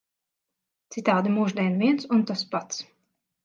Citādi 0.95 1.35
mūždien 1.37 1.79
viens 1.85 2.11
un 2.19 2.27
tas 2.33 2.45
pats. 2.57 2.85